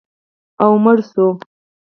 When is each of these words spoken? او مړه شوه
او 0.63 0.71
مړه 0.83 1.01
شوه 1.09 1.29